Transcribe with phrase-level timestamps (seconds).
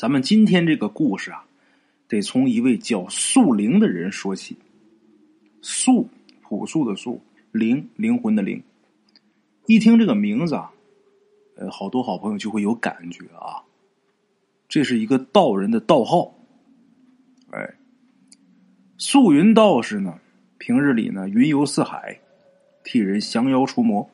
[0.00, 1.44] 咱们今天这个故事啊，
[2.08, 4.56] 得从一位叫素灵的人说起。
[5.60, 6.08] 素，
[6.40, 7.20] 朴素的素，
[7.52, 8.62] 灵，灵魂的灵。
[9.66, 10.72] 一听这个名字啊，
[11.56, 13.60] 呃，好多好朋友就会有感觉啊，
[14.70, 16.34] 这是一个道人的道号。
[17.50, 17.74] 哎，
[18.96, 20.18] 素云道士呢，
[20.56, 22.18] 平日里呢云游四海，
[22.84, 24.08] 替人降妖除魔。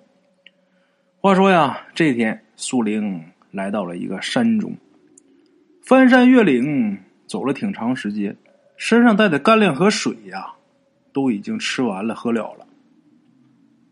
[1.20, 4.76] 话说呀，这天素灵来到了一个山中。
[5.86, 8.36] 翻山越岭走了挺长时间，
[8.76, 10.54] 身上带的干粮和水呀，
[11.12, 12.66] 都已经吃完了喝了了。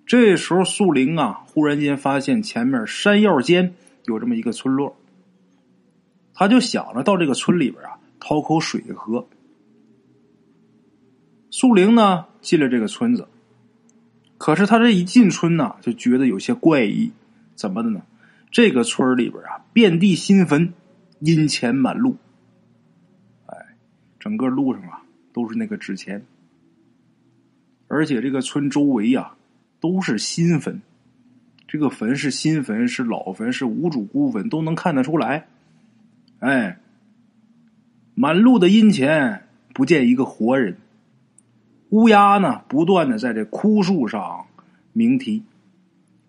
[0.04, 3.76] 这时候，素灵啊，忽然间发现前面山腰间
[4.06, 4.96] 有这么一个村落，
[6.34, 9.28] 他就想着到这个村里边啊讨口水喝。
[11.52, 13.28] 素灵呢进了这个村子，
[14.36, 17.12] 可是他这一进村呢，就觉得有些怪异，
[17.54, 18.02] 怎么的呢？
[18.50, 20.74] 这个村里边啊，遍地新坟。
[21.20, 22.16] 阴钱满路，
[23.46, 23.56] 哎，
[24.18, 26.24] 整个路上啊都是那个纸钱，
[27.88, 29.32] 而且这个村周围呀
[29.80, 30.82] 都是新坟，
[31.66, 35.46] 这个坟是新坟是老坟是无主孤坟都能看得出来，
[36.40, 36.78] 哎，
[38.14, 40.76] 满路的阴钱不见一个活人，
[41.90, 44.46] 乌鸦呢不断的在这枯树上
[44.92, 45.42] 鸣啼，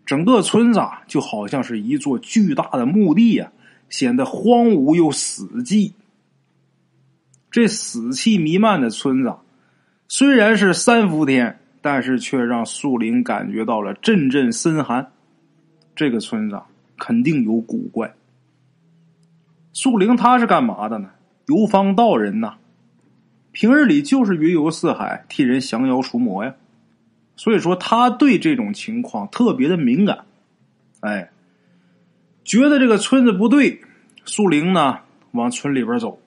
[0.05, 3.51] 整个村子啊就好像是一座巨大的墓地呀。
[3.89, 5.93] 显得荒芜又死寂。
[7.51, 9.33] 这死气弥漫的村子，
[10.09, 15.11] 虽然是三伏天，但是却让树林感觉到了阵阵森寒。
[15.95, 16.59] 这个村子
[16.97, 18.13] 肯定有古怪。
[19.71, 21.11] 树林他是干嘛的呢？
[21.47, 22.55] 游方道人呐，
[23.53, 26.55] 平日里就是云游四海，替人降妖除魔呀。
[27.37, 30.25] 所以说，他对这种情况特别的敏感。
[30.99, 31.29] 哎。
[32.45, 33.81] 觉得这个村子不对，
[34.23, 34.99] 素灵呢
[35.31, 36.19] 往村里边走，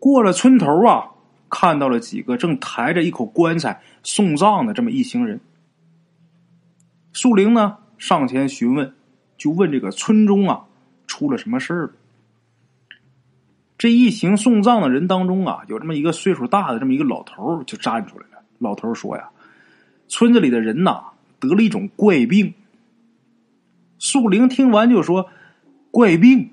[0.00, 1.06] 过了村头啊，
[1.48, 5.40] 看到了几个正抬着一口棺材送葬的这么一行人。
[7.12, 8.92] 素灵呢上前询问，
[9.38, 10.64] 就问这个村中啊
[11.06, 11.92] 出了什么事儿
[13.78, 18.42] 这一行送葬的人当中啊，有这么一个岁数大的这么一个老头就站出来了。
[18.58, 19.30] 老头说呀，
[20.08, 21.04] 村子里的人呐
[21.38, 22.52] 得了一种怪病。
[24.00, 25.30] 素灵听完就说。
[25.90, 26.50] 怪病，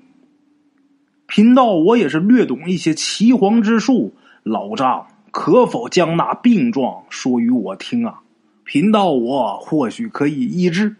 [1.26, 8.20] 贫道我也是略懂一些岐黄之术，老丈可否将那病状说与我听啊？
[8.64, 10.96] 贫道我或许可以医治。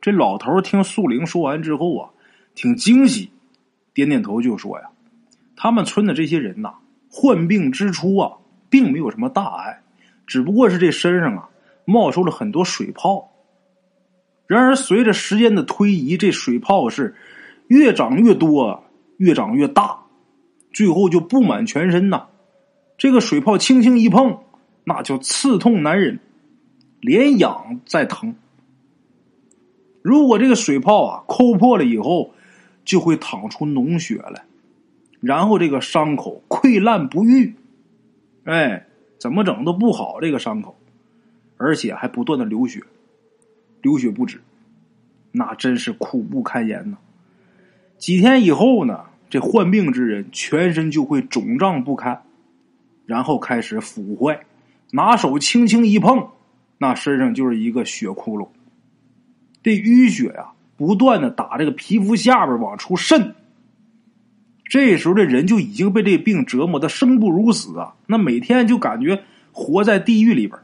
[0.00, 2.10] 这老头听素玲说完之后啊，
[2.54, 3.30] 挺惊喜，
[3.94, 4.90] 点点头就说呀
[5.54, 6.74] ：“他们村的这些人呐，
[7.08, 8.32] 患病之初啊，
[8.68, 9.80] 并没有什么大碍，
[10.26, 11.48] 只不过是这身上啊
[11.84, 13.27] 冒出了很多水泡。”
[14.48, 17.14] 然而，随着时间的推移，这水泡是
[17.66, 18.82] 越长越多，
[19.18, 20.06] 越长越大，
[20.72, 22.26] 最后就布满全身呐。
[22.96, 24.38] 这个水泡轻轻一碰，
[24.84, 26.18] 那就刺痛难忍，
[27.00, 28.34] 连痒再疼。
[30.00, 32.32] 如果这个水泡啊抠破了以后，
[32.86, 34.46] 就会淌出脓血来，
[35.20, 37.54] 然后这个伤口溃烂不愈，
[38.44, 38.86] 哎，
[39.20, 40.74] 怎么整都不好这个伤口，
[41.58, 42.82] 而且还不断的流血。
[43.82, 44.40] 流血不止，
[45.30, 46.98] 那真是苦不堪言呐！
[47.96, 52.22] 几天以后呢，这患病之人全身就会肿胀不堪，
[53.06, 54.40] 然后开始腐坏，
[54.90, 56.28] 拿手轻轻一碰，
[56.78, 58.48] 那身上就是一个血窟窿。
[59.62, 63.34] 这淤血呀，不断的打这个皮肤下边往出渗。
[64.64, 67.94] 这时候这人就已经被这病折磨的生不如死啊！
[68.06, 69.22] 那每天就感觉
[69.52, 70.58] 活在地狱里边。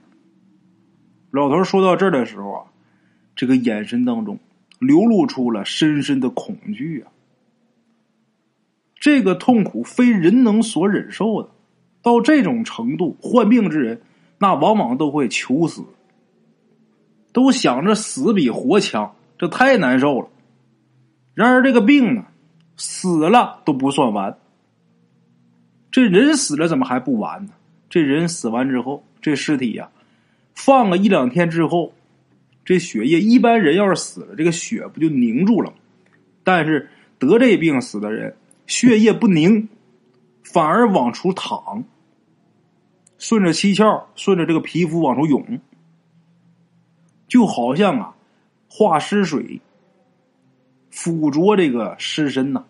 [1.31, 2.65] 老头说到这儿的时候啊。
[3.45, 4.39] 这个眼神当中
[4.79, 7.13] 流露出了深深的恐惧啊！
[8.99, 11.51] 这个痛苦非人能所忍受的，
[12.01, 14.01] 到这种程度，患病之人
[14.39, 15.85] 那往往都会求死，
[17.35, 20.29] 都想着死比活强，这太难受了。
[21.35, 22.25] 然而这个病呢，
[22.79, 24.39] 死了都不算完，
[25.91, 27.53] 这人死了怎么还不完呢？
[27.91, 29.91] 这人死完之后，这尸体呀，
[30.55, 31.93] 放个一两天之后。
[32.65, 35.73] 这血液一般人要是死了，这个血不就凝住了？
[36.43, 36.89] 但是
[37.19, 38.35] 得这病死的人，
[38.67, 39.69] 血液不凝，
[40.43, 41.85] 反而往出淌，
[43.19, 45.61] 顺着七窍，顺着这个皮肤往出涌，
[47.29, 48.15] 就好像啊
[48.69, 49.61] 化尸水
[50.91, 52.65] 附着这个尸身呐。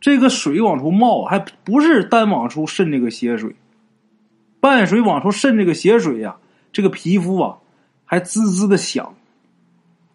[0.00, 3.54] 这个水往出冒，还不是单往出渗这个血水，
[4.58, 6.36] 伴水往出渗这个血水呀，
[6.72, 7.58] 这个皮肤啊。
[8.10, 9.14] 还滋滋的响，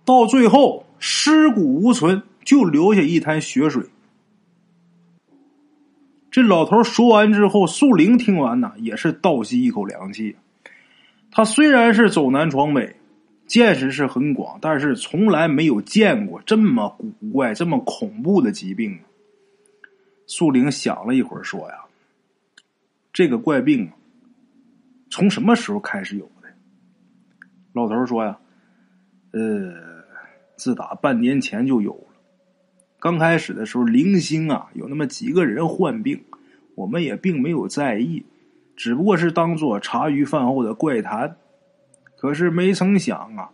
[0.03, 3.85] 到最后尸骨无存，就留下一滩血水。
[6.29, 10.35] 这老头说完之后，素玲听完呢，也是倒吸一口凉气。
[11.31, 12.97] 他虽然是走南闯北，
[13.47, 18.99] 见识是很广，但是从来没有见过这么古怪、这么恐怖的疾病。
[20.27, 21.77] 素玲想了一会儿，说：“呀，
[23.13, 23.89] 这个怪病
[25.09, 26.29] 从什么时候开始有？”
[27.75, 28.37] 老头说：“呀，
[29.31, 29.73] 呃，
[30.55, 32.07] 自打半年前就有了。
[33.01, 36.23] 刚开始的时候，零星啊，有那么几个人患病，
[36.75, 38.23] 我们也并没有在意，
[38.77, 41.35] 只不过是当做茶余饭后的怪谈。
[42.15, 43.49] 可是没曾想啊，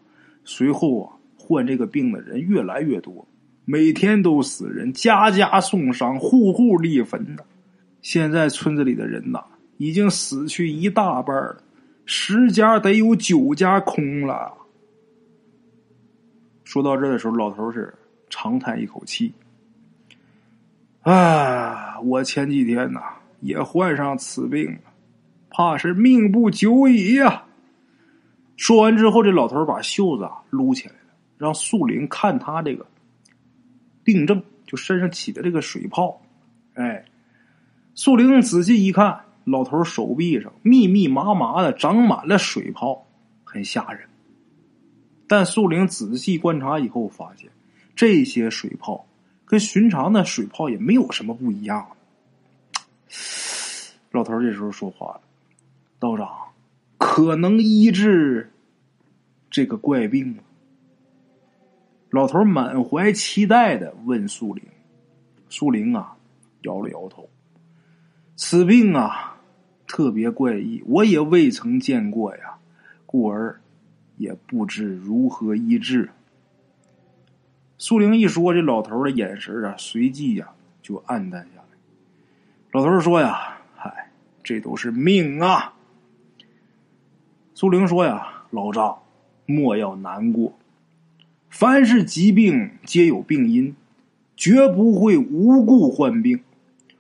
[0.46, 3.28] 随后啊，患这个病的人越来越多。”
[3.66, 7.44] 每天都死人，家家送丧，户户立坟的。
[8.02, 9.44] 现在村子里的人呐，
[9.78, 11.64] 已经死去一大半了，
[12.14, 14.52] 十家得有九家空了。
[16.66, 17.94] 说到这的时候，老头是
[18.30, 19.32] 长叹一口气
[21.04, 23.00] ：“啊，我前几天呐
[23.40, 24.78] 也患上此病，
[25.50, 27.46] 怕是命不久矣呀。”
[28.58, 32.86] 说完之后，这老头把袖子啊撸起来了，让素玲看他这个。
[34.04, 36.22] 病症就身上起的这个水泡，
[36.74, 37.06] 哎，
[37.96, 43.06] 素玲仔细一看，老头手臂上密密麻麻的长满了水泡，
[43.44, 44.08] 很吓人。
[45.28, 47.50] 但素玲仔细观察以后，发现
[47.96, 49.08] 这些水泡
[49.46, 51.88] 跟寻常的水泡也没有什么不一样。
[54.12, 55.22] 老头这时候说话了
[55.98, 56.30] ：“道长，
[56.98, 58.52] 可能医治
[59.50, 60.44] 这个怪病吗？”
[62.12, 64.62] 老头满怀期待的问素玲
[65.48, 66.18] ：“苏玲啊，
[66.64, 67.30] 摇了摇头。
[68.36, 69.31] 此病啊，
[69.92, 72.56] 特别怪异，我也未曾见过呀，
[73.06, 73.60] 故而
[74.16, 76.12] 也不知如何医治。”
[77.78, 80.48] 苏玲一说，这老头的眼神啊，随即呀
[80.82, 81.78] 就暗淡下来。
[82.72, 84.10] 老头说：“呀，嗨，
[84.42, 85.74] 这都是命啊。”
[87.54, 88.98] 苏玲说：“呀，老丈，
[89.46, 90.58] 莫要难过。”
[91.50, 93.76] 凡是疾病皆有病因，
[94.38, 96.40] 绝不会无故患病。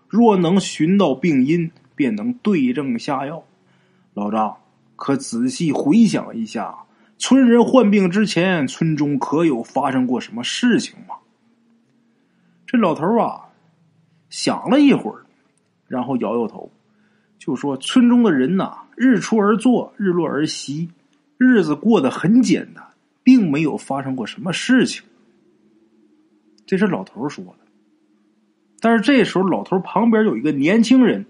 [0.09, 3.43] 若能寻到病因，便能对症下药。
[4.13, 4.57] 老张，
[4.95, 6.75] 可仔细回想一下，
[7.17, 11.15] 村人患病之前，村中可有发生过什么事情吗？
[12.65, 13.49] 这老头啊，
[14.29, 15.25] 想了一会儿，
[15.87, 16.71] 然后摇摇头，
[17.37, 20.89] 就说：“村中的人呐，日出而作，日落而息，
[21.37, 22.83] 日子过得很简单。”
[23.23, 25.03] 并没有发生过什么事情，
[26.65, 27.59] 这是老头说的。
[28.79, 31.23] 但是这时候，老头旁边有一个年轻人，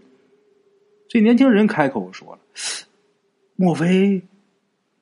[1.12, 2.40] 这年轻人开口说了
[3.58, 4.22] ：“莫非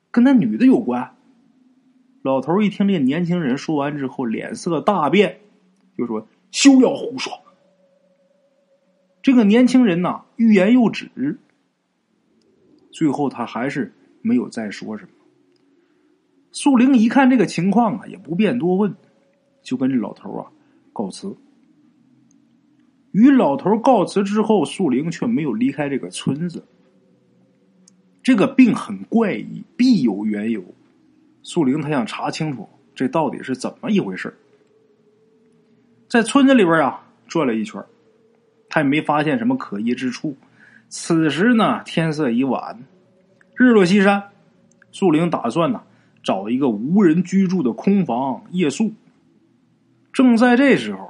[0.09, 1.15] 跟那女的有关？”
[2.23, 5.39] 老头一听这年轻人说完之后，脸色大变，
[5.95, 7.31] 就说：“休要胡说！”
[9.21, 11.11] 这个年轻人呐，欲言又止，
[12.89, 15.12] 最后他还是没有再说什么。
[16.51, 18.95] 素玲一看这个情况啊，也不便多问，
[19.62, 20.51] 就跟这老头啊
[20.91, 21.38] 告辞。
[23.11, 26.63] 与老头告辞之后，素玲却没有离开这个村子。
[28.21, 30.63] 这个病很怪异，必有缘由。
[31.41, 34.34] 素玲她想查清楚这到底是怎么一回事
[36.07, 37.84] 在村子里边啊转了一圈，
[38.69, 40.36] 他也没发现什么可疑之处。
[40.89, 42.84] 此时呢，天色已晚，
[43.55, 44.24] 日落西山。
[44.91, 45.81] 素玲打算呢。
[46.22, 48.91] 找一个无人居住的空房夜宿。
[50.12, 51.09] 正在这时候，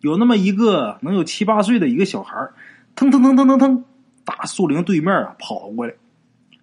[0.00, 2.50] 有那么一个能有七八岁的一个小孩
[2.94, 3.84] 腾腾腾腾腾腾，
[4.24, 5.94] 打树林对面啊跑过来。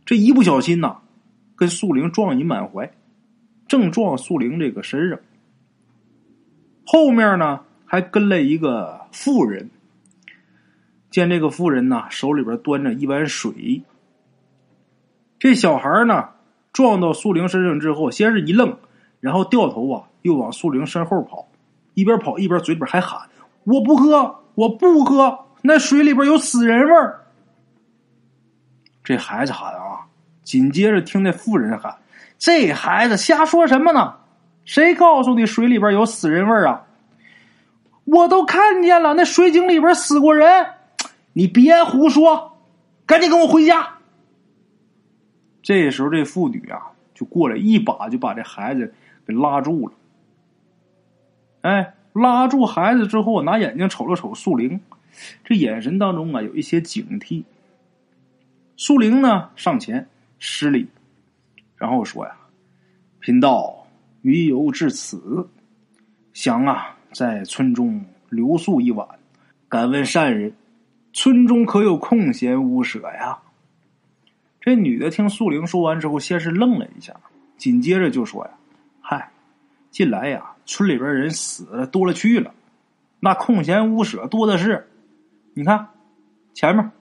[0.05, 0.97] 这一不小心呐，
[1.55, 2.91] 跟树林撞一满怀，
[3.67, 5.19] 正撞树林这个身上。
[6.85, 9.69] 后面呢还跟了一个妇人。
[11.09, 13.83] 见这个妇人呢手里边端着一碗水，
[15.39, 16.29] 这小孩呢。
[16.73, 18.77] 撞到苏玲身上之后，先是一愣，
[19.21, 21.47] 然后掉头啊，又往苏玲身后跑，
[21.95, 23.19] 一边跑一边嘴里边还喊
[23.65, 27.25] ：“我不喝，我不喝，那水里边有死人味儿。”
[29.03, 30.05] 这孩子喊啊，
[30.43, 31.95] 紧接着听那妇人喊
[32.37, 34.15] ：“这孩子瞎说什么呢？
[34.65, 36.85] 谁告诉你水里边有死人味儿啊？
[38.03, 40.67] 我都看见了，那水井里边死过人，
[41.33, 42.57] 你别胡说，
[43.05, 43.87] 赶紧跟我回家。”
[45.63, 48.93] 这时候，这妇女啊，就过来一把就把这孩子
[49.25, 49.93] 给拉住了。
[51.65, 54.79] 哎，拉住孩子之后，拿眼睛瞅了瞅素玲，
[55.43, 57.43] 这眼神当中啊，有一些警惕。
[58.77, 60.07] 素玲呢，上前
[60.37, 60.87] 施礼，
[61.75, 62.37] 然后说：“呀，
[63.19, 63.87] 贫道
[64.21, 65.49] 余游至此，
[66.33, 69.07] 想啊，在村中留宿一晚。
[69.67, 70.53] 敢问善人，
[71.13, 73.39] 村中可有空闲屋舍呀？”
[74.61, 77.15] 这女的听素玲说完之后，先是愣了一下，
[77.57, 78.51] 紧接着就说：“呀，
[79.95, 82.53] 近来呀，村里边人死了多了去了，
[83.21, 84.89] 那空闲屋舍多的是。
[85.53, 85.87] 你看，
[86.53, 86.91] 前面。”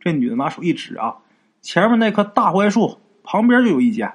[0.00, 1.18] 这女的拿手一指啊，
[1.60, 4.10] 前面那棵大槐树旁边就有一间。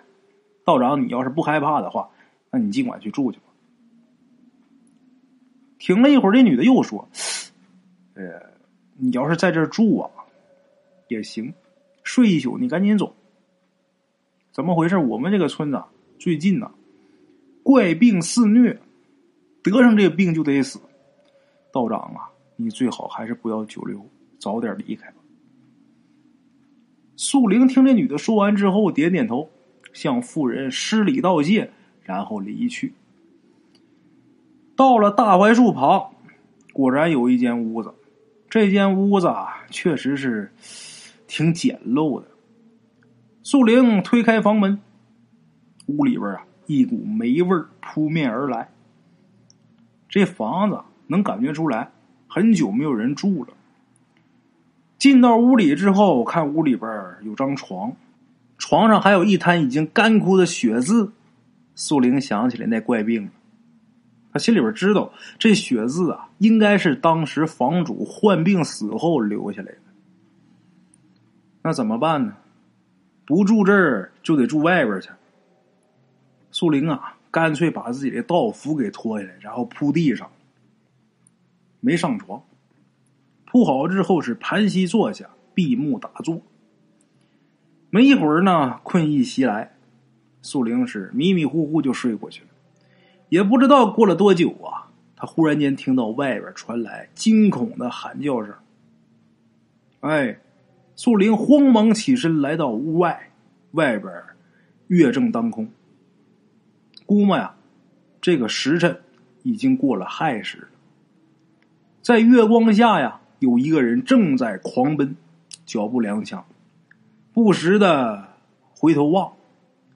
[0.65, 2.09] 道长，你要是不害怕的话，
[2.49, 3.43] 那你尽管去住去吧。
[5.77, 7.07] 停了一会儿，这女的又说
[8.17, 8.23] ：“呃，
[8.97, 10.09] 你要是在这住啊，
[11.09, 11.53] 也行。”
[12.03, 13.15] 睡一宿，你赶紧走。
[14.51, 14.97] 怎么回事？
[14.97, 15.83] 我们这个村子
[16.17, 16.71] 最近呢，
[17.69, 18.79] 怪病肆虐，
[19.61, 20.79] 得上这病就得死。
[21.71, 24.03] 道长啊，你最好还是不要久留，
[24.39, 25.17] 早点离开吧。
[27.15, 29.47] 素玲听这女的说完之后，点点头，
[29.93, 31.69] 向妇人施礼道谢，
[32.01, 32.91] 然后离去。
[34.75, 36.09] 到了大槐树旁，
[36.73, 37.93] 果然有一间屋子。
[38.49, 40.51] 这间屋子啊，确实是。
[41.27, 42.25] 挺简陋的。
[43.43, 44.81] 素玲推开房门，
[45.89, 47.49] 屋里边啊，一股霉味
[47.81, 48.69] 扑面而来。
[50.07, 51.91] 这房子能感觉出来，
[52.27, 53.53] 很久没有人住了。
[54.97, 56.89] 进到屋里之后，看屋里边
[57.23, 57.93] 有张床，
[58.57, 61.11] 床上还有一滩已经干枯的血渍。
[61.75, 63.31] 素玲想起来那怪病了，
[64.33, 69.77] 他心里边知道这血渍啊，应该是当时房主患病死后留下来的。
[71.61, 72.33] 那怎么办呢？
[73.25, 75.09] 不住这儿就得住外边去。
[76.59, 80.29] 素玲啊，干脆把自己的道服给脱下来，然后铺地上，
[81.79, 82.43] 没上床。
[83.45, 86.41] 铺好之后是盘膝坐下，闭目打坐。
[87.89, 89.77] 没一会儿呢，困意袭来，
[90.41, 92.49] 素玲是迷迷糊糊就睡过去了。
[93.29, 98.53] 也不知道过了多久啊，他忽然间听到外边传来惊恐的喊叫声。
[100.01, 100.37] 哎！
[100.97, 103.31] 素玲慌忙起身来到屋外，
[103.71, 104.13] 外边
[104.87, 105.69] 月正当空。
[107.09, 107.55] 估摸呀，
[108.21, 109.01] 这个时辰
[109.41, 110.67] 已经过了亥时了。
[112.03, 115.17] 在月光下呀，有一个人正在狂奔，
[115.65, 116.43] 脚步踉跄，
[117.33, 118.27] 不时的
[118.75, 119.33] 回头望，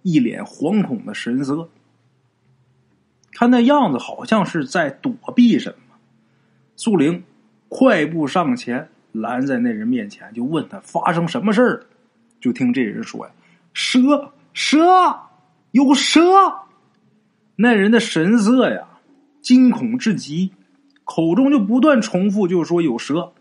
[0.01, 1.69] 一脸惶恐的神色。
[3.31, 5.95] 看那样子，好像是在躲避什么。
[6.75, 7.23] 素玲
[7.69, 8.89] 快步上前。
[9.11, 11.85] 拦在那人面前，就问他发生什么事儿。
[12.39, 13.31] 就听这人说呀
[13.71, 14.79] ：“蛇，蛇，
[15.69, 16.19] 有蛇！”
[17.55, 18.87] 那人的神色呀，
[19.41, 20.53] 惊恐至极，
[21.03, 23.33] 口中就不断重复，就说有蛇。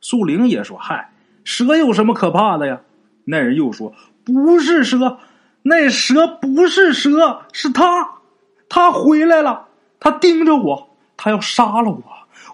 [0.00, 1.12] 素玲也说：“嗨，
[1.44, 2.80] 蛇有什么可怕的呀？”
[3.24, 5.18] 那人又说：“不是蛇，
[5.62, 8.18] 那蛇不是蛇，是他，
[8.68, 12.02] 他回来了，他盯着我，他要杀了我。”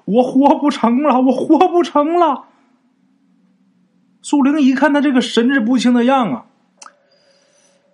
[0.07, 2.47] 我活不成了，我活不成了。
[4.23, 6.47] 素玲一看他这个神志不清的样啊，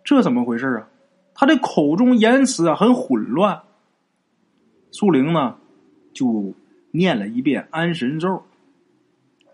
[0.02, 0.88] 这怎么回事啊？
[1.36, 3.62] 他的口中言辞啊很混乱。
[4.90, 5.56] 素玲呢，
[6.12, 6.54] 就
[6.90, 8.42] 念了一遍安神咒。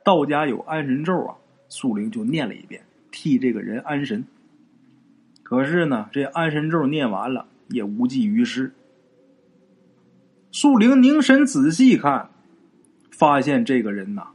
[0.03, 1.37] 道家有安神咒啊，
[1.69, 4.25] 素玲就念了一遍，替这个人安神。
[5.43, 8.73] 可是呢，这安神咒念完了也无济于事。
[10.51, 12.31] 素玲凝神仔细看。
[13.11, 14.29] 发现这个人呐，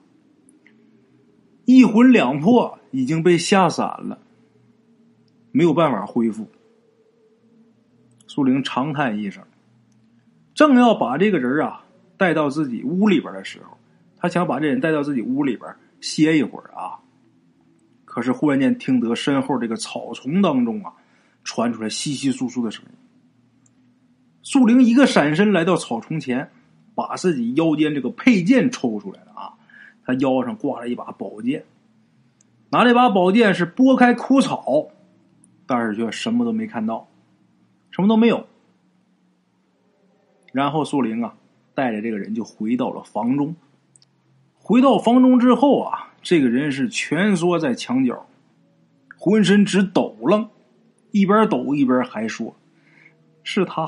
[1.65, 4.19] 一魂两魄已经被吓散了，
[5.51, 6.47] 没有办法恢复。
[8.27, 9.43] 苏玲长叹一声，
[10.53, 11.83] 正要把这个人啊
[12.17, 13.77] 带到自己屋里边的时候，
[14.17, 16.99] 他想把这人带到自己屋里边歇一会儿啊。
[18.05, 20.93] 可是忽然间听得身后这个草丛当中啊
[21.43, 22.91] 传出来稀稀疏疏的声音。
[24.43, 26.49] 苏玲一个闪身来到草丛前。
[26.97, 29.53] 把自己腰间这个佩剑抽出来了啊！
[30.03, 31.63] 他腰上挂了一把宝剑，
[32.71, 34.87] 拿这把宝剑是拨开枯草，
[35.67, 37.07] 但是却什么都没看到，
[37.97, 38.45] 什么都没有。
[40.53, 41.33] 然后素玲啊，
[41.73, 43.55] 带着这个人就回到了房中。
[44.53, 48.27] 回到房中之后啊，这个人是蜷缩在墙角，
[49.17, 50.47] 浑身直抖楞，
[51.09, 52.55] 一边抖一边还说
[53.41, 53.87] ：“是他，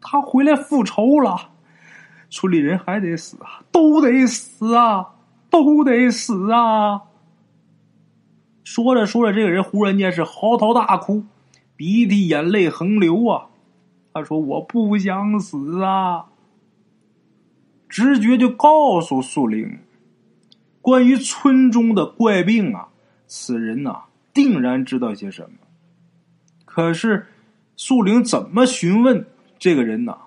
[0.00, 1.50] 他回来复仇了。”
[2.30, 5.14] 村里人还得死啊，都得死啊，
[5.50, 7.02] 都得死啊！
[8.64, 11.22] 说着说着，这个人忽然间是嚎啕大哭，
[11.76, 13.46] 鼻涕眼泪横流啊！
[14.12, 16.26] 他说：“我不想死啊！”
[17.88, 19.78] 直觉就告诉素玲，
[20.80, 22.88] 关于村中的怪病啊，
[23.26, 25.56] 此人呐定然知道些什么。
[26.64, 27.26] 可是
[27.76, 29.26] 素玲怎么询问，
[29.58, 30.18] 这个人呐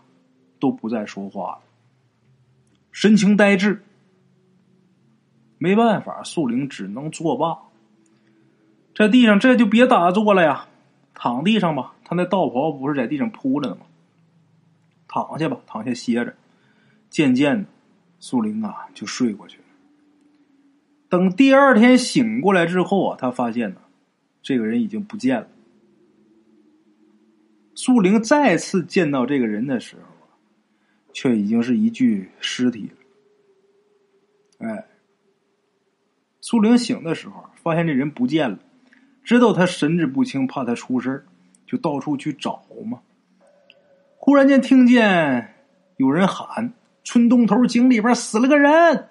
[0.59, 1.59] 都不再说话了。
[2.91, 3.83] 神情呆滞，
[5.57, 7.57] 没办法，树灵只能作罢。
[8.95, 10.67] 在地上这就别打坐了呀，
[11.19, 11.95] 躺地上吧。
[12.05, 13.87] 他那道袍不是在地上铺着呢吗？
[15.07, 16.35] 躺下吧，躺下歇着。
[17.09, 17.69] 渐渐的，
[18.19, 19.63] 树灵啊就睡过去了。
[21.09, 23.81] 等第二天醒过来之后啊，他发现呢，
[24.41, 25.47] 这个人已经不见了。
[27.75, 30.29] 树灵再次见到这个人的时候啊，
[31.13, 32.91] 却已经是一具尸体
[34.59, 34.67] 了。
[34.67, 34.87] 哎，
[36.41, 38.59] 树灵醒的时候发现这人不见了，
[39.27, 41.25] 知道他神志不清，怕他出事
[41.65, 43.01] 就到处去找嘛。
[44.15, 45.53] 忽然间听见
[45.97, 46.71] 有人喊
[47.03, 49.09] ：“村东头井里边死了个人！”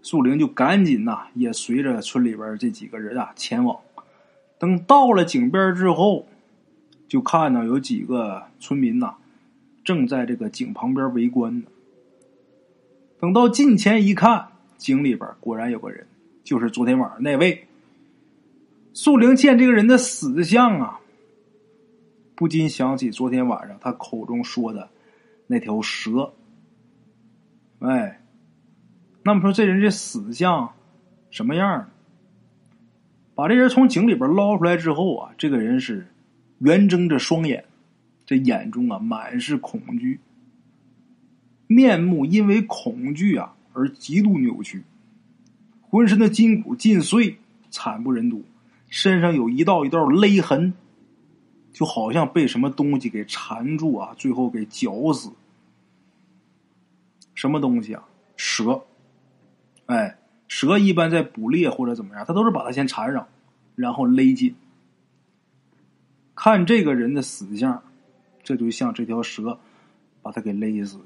[0.00, 3.78] 树灵就赶紧呐，也随着村里边这几个人啊前往。
[4.58, 6.26] 等到了井边之后，
[7.06, 9.16] 就看到有几个村民呐，
[9.84, 11.66] 正在这个井旁边围观呢。
[13.20, 16.06] 等到近前一看，井里边果然有个人，
[16.42, 17.67] 就是昨天晚上那位。
[19.00, 20.98] 素玲见这个人的死相啊，
[22.34, 24.90] 不禁想起昨天晚上他口中说的
[25.46, 26.32] 那条蛇。
[27.78, 28.20] 哎。
[29.22, 30.72] 那么说，这人这死相
[31.30, 31.88] 什么样
[33.36, 36.08] 把这人从井里边捞出来之后啊，这个人是
[36.58, 37.64] 圆睁着双眼，
[38.26, 40.18] 这眼中啊满是恐惧，
[41.68, 44.82] 面目因为恐惧啊而极度扭曲，
[45.82, 47.36] 浑身的筋骨尽碎，
[47.70, 48.42] 惨不忍睹，
[48.88, 50.74] 身上有一道一道勒痕，
[51.72, 55.30] 就好像被什么东西给缠住啊，最后给绞死。
[57.34, 58.08] 什么东西啊？
[58.36, 58.82] 蛇。
[59.86, 60.18] 哎，
[60.48, 63.28] 蛇一般在捕猎或者怎么样，它都是把它先缠上，
[63.74, 64.54] 然后勒紧。
[66.34, 67.82] 看这个人的死相，
[68.42, 69.58] 这就像这条蛇
[70.22, 71.04] 把他给勒死的。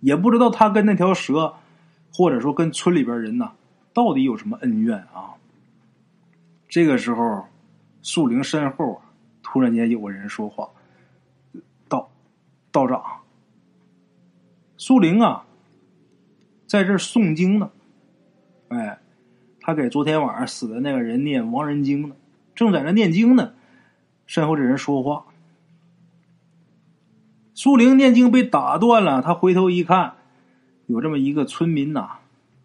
[0.00, 1.54] 也不知道他跟那条蛇，
[2.12, 3.52] 或者说跟村里边人呐，
[3.92, 5.34] 到底有什么恩怨啊？
[6.68, 7.46] 这个时候，
[8.02, 9.02] 树林身后啊，
[9.42, 10.68] 突然间有个人说话
[11.88, 12.10] ：“道
[12.70, 13.02] 道长，
[14.76, 15.44] 树林啊。”
[16.68, 17.70] 在这诵经呢，
[18.68, 18.98] 哎，
[19.62, 22.14] 他给昨天晚上死的那个人念亡人经呢，
[22.54, 23.54] 正在那念经呢。
[24.26, 25.24] 身后这人说话，
[27.54, 30.16] 苏玲念经被打断了，他回头一看，
[30.84, 32.18] 有这么一个村民呐，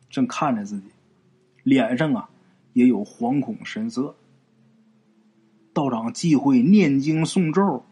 [0.10, 0.90] 正看着自己，
[1.64, 2.30] 脸上啊
[2.74, 4.16] 也有惶恐神色。
[5.74, 7.84] 道长忌讳念经诵咒，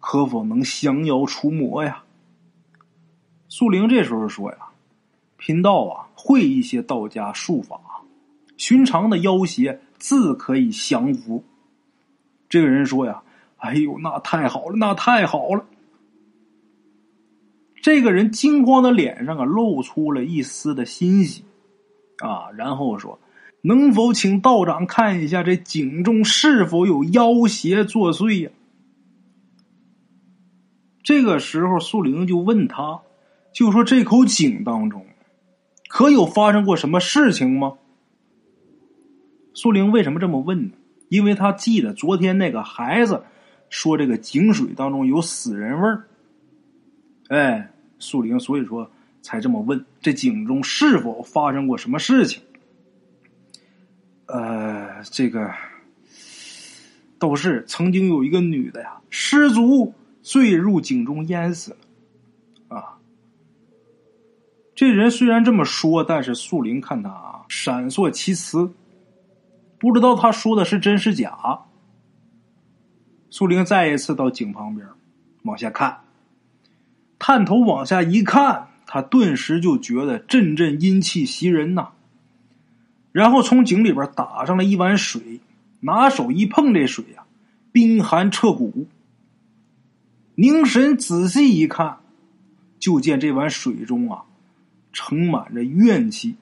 [0.00, 2.04] 可否能降妖除魔呀？
[3.48, 4.58] 素玲这时候说呀。
[5.36, 7.78] 贫道啊，会一些道家术法，
[8.56, 11.44] 寻常的妖邪自可以降服。
[12.48, 13.22] 这个人说呀
[13.58, 15.66] ：“哎呦，那太好了，那太好了！”
[17.82, 21.44] 这个人惊慌的脸上啊，露出了一丝的欣喜
[22.20, 23.18] 啊，然后说
[23.66, 28.50] ：“能否请道长看一下这井中是否有妖邪作祟呀？”
[31.02, 33.00] 这个时候，素玲就问他，
[33.52, 35.06] 就说：“这口井当中。”
[35.88, 37.74] 可有发生过什么事情吗？
[39.52, 40.72] 素玲为什么这么问呢？
[41.08, 43.22] 因为他记得昨天那个孩子
[43.70, 46.08] 说这个井水当中有死人味儿。
[47.28, 48.90] 哎，素玲所以说
[49.22, 52.42] 才这么问：这井中是否发生过什么事情？
[54.26, 55.52] 呃，这个
[57.18, 62.76] 都是曾经有一个女的呀，失足坠入井中淹死了。
[62.76, 62.98] 啊
[64.74, 68.72] 这人虽然这么说，但是素林看他啊，闪烁其词，
[69.78, 71.60] 不知道他说的是真是假。
[73.30, 74.86] 素林再一次到井旁边
[75.42, 76.00] 往下看，
[77.18, 81.90] 探头往下一看，他顿时就觉得阵阵阴气袭人呐。
[83.14, 85.38] 然后从井里边打上了一碗水，
[85.78, 87.24] 拿手一碰这水呀，
[87.70, 88.88] 冰寒彻骨。
[90.34, 92.00] 凝神仔细一看，
[92.80, 94.24] 就见这碗水中啊。
[94.92, 96.36] 盛满着怨气，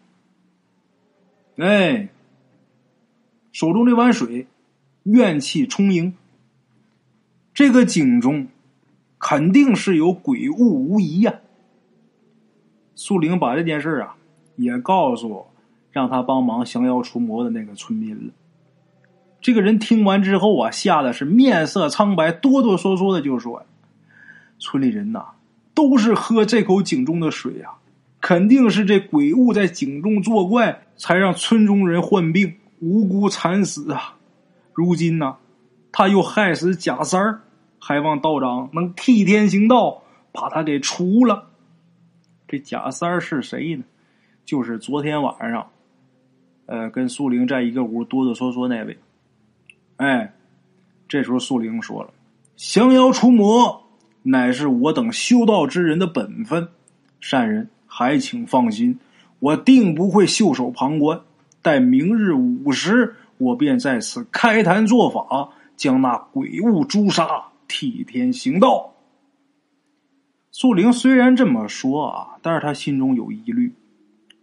[1.57, 2.09] 哎，
[3.53, 4.47] 手中这碗水，
[5.03, 6.15] 怨气充盈。
[7.53, 8.49] 这个井中
[9.19, 11.35] 肯定是有鬼物无疑呀。
[12.95, 14.17] 苏玲把这件事啊
[14.57, 15.47] 也告诉
[15.93, 18.33] 让他帮忙降妖除魔的那个村民了。
[19.41, 23.65] 这个人听完之后啊，吓得是面色苍白，哆哆嗦嗦的就说
[24.59, 25.27] ：“村里人呐，
[25.75, 27.75] 都是喝这口井中的水呀。”
[28.23, 34.15] 肯定是这鬼物在井中作怪，才让村中人患病，无辜惨死啊！
[34.73, 35.39] 如今呢，
[35.91, 37.41] 他又害死贾三儿，
[37.81, 41.49] 还望道长能替天行道，把他给除了。
[42.47, 43.83] 这贾三儿是谁呢？
[44.45, 45.72] 就是昨天晚上，
[46.67, 48.99] 呃，跟素玲在一个屋哆哆嗦嗦那位。
[49.97, 50.35] 哎，
[51.09, 52.11] 这时候素玲说了
[52.57, 53.85] ：“降妖除魔，
[54.23, 56.69] 乃是我等修道之人的本分。
[57.21, 58.99] 善人还请放心，
[59.39, 61.21] 我定不会袖手旁观。
[61.61, 68.95] 待明日午时，我便在此开坛做法，将那鬼物诛杀，替天行道。”
[70.51, 73.75] 素玲虽然这么说啊，但是他心中有疑虑。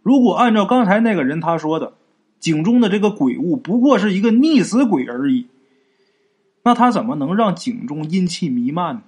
[0.02, 1.92] 如果按照刚才那个人他说的，
[2.40, 5.46] 井中的这个鬼物不过是一个溺死鬼而已，
[6.64, 9.02] 那他怎么能让井中阴气弥漫呢？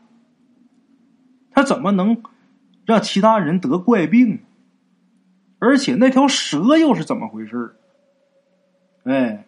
[1.50, 2.22] 他怎么能
[2.84, 4.40] 让其他人得怪病？
[5.58, 7.74] 而且那条蛇又是怎么回事？
[9.04, 9.46] 哎，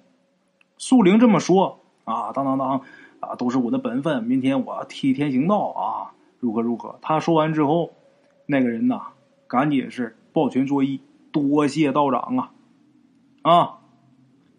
[0.79, 2.81] 素玲这么说啊，当当当
[3.21, 4.25] 啊，都是我的本分。
[4.25, 6.15] 明天我替天行道啊。
[6.41, 6.99] 如何如何？
[7.01, 7.93] 他说完之后，
[8.47, 9.01] 那个人呐，
[9.47, 11.01] 赶紧是抱拳作揖，
[11.33, 12.53] 多谢道长啊，
[13.45, 13.81] 啊！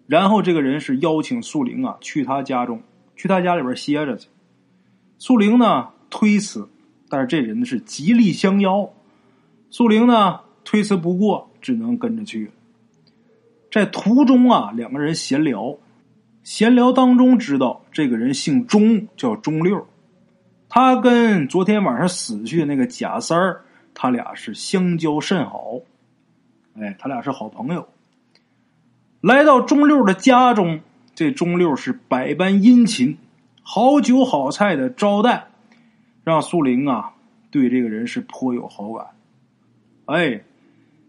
[0.05, 2.83] 然后这个人是邀请素玲啊去他家中，
[3.15, 4.29] 去他家里边歇着去。
[5.17, 6.69] 素玲呢推辞，
[7.09, 8.93] 但是这人是极力相邀，
[9.71, 12.51] 素玲呢推辞不过，只能跟着去。
[13.71, 15.75] 在途中啊，两个人闲聊，
[16.43, 19.87] 闲聊当中知道这个人姓钟，叫钟六。
[20.69, 25.79] 他跟昨天晚上死去的那个贾三儿，他俩是相交甚好，
[26.79, 27.87] 哎，他俩是好朋友。
[29.25, 30.81] 来到钟六的家中，
[31.15, 33.17] 这钟六是百般殷勤，
[33.63, 35.47] 好酒好菜的招待，
[36.23, 37.11] 让苏玲啊
[37.49, 39.07] 对这个人是颇有好感。
[40.05, 40.43] 哎，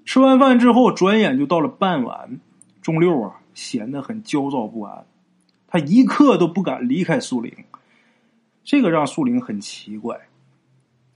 [0.07, 2.41] 吃完饭之后，转眼就到了傍晚，
[2.81, 5.05] 钟六啊显得很焦躁不安，
[5.69, 7.53] 他一刻都不敢离开苏玲。
[8.65, 10.19] 这个让素玲很奇怪，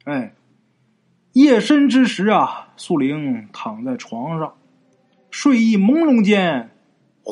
[0.05, 0.35] 哎，
[1.33, 4.53] 夜深之时啊，素玲躺在床上，
[5.31, 6.69] 睡意朦胧间，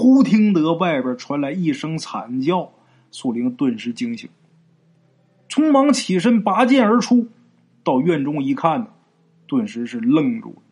[0.00, 2.70] 忽听得外边传来一声惨叫，
[3.10, 4.30] 素玲顿时惊醒，
[5.48, 7.26] 匆忙起身拔剑而出，
[7.82, 8.92] 到院中一看，
[9.48, 10.62] 顿时是愣住了。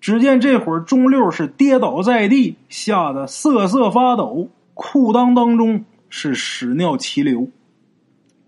[0.00, 7.48] 只见这会儿钟六是跌倒在地，吓得瑟瑟发抖，裤裆当中是屎尿齐流。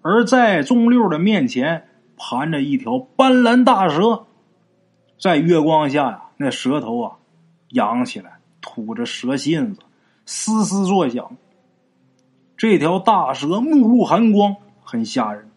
[0.03, 4.25] 而在钟六的面前盘着一条斑斓大蛇，
[5.21, 7.17] 在月光下呀，那蛇头啊
[7.71, 9.81] 扬起来，吐着蛇信子，
[10.27, 11.37] 嘶嘶作响。
[12.57, 15.51] 这条大蛇目露寒光，很吓人。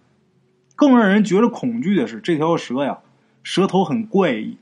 [0.76, 3.00] 更让人觉得恐惧的是，这条蛇呀，
[3.44, 4.58] 蛇头很怪异。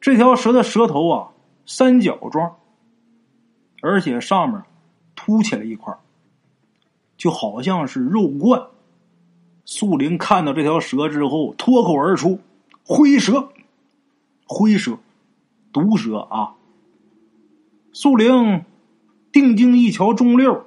[0.00, 1.28] 这条蛇的蛇头啊，
[1.66, 2.56] 三角状，
[3.80, 4.62] 而且上面
[5.14, 5.96] 凸起来一块。
[7.16, 8.60] 就好像是肉冠。
[9.64, 12.38] 素玲看到这条蛇之后，脱口而出
[12.84, 13.48] ：“灰蛇，
[14.46, 14.98] 灰蛇，
[15.72, 16.54] 毒蛇啊！”
[17.94, 18.64] 素玲
[19.30, 20.66] 定睛一瞧，钟六，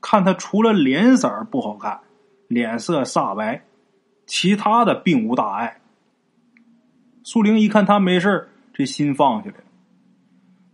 [0.00, 2.00] 看他除了脸色不好看，
[2.48, 3.62] 脸色煞白，
[4.26, 5.80] 其他的并无大碍。
[7.22, 9.56] 素玲一看他没事这心放下来。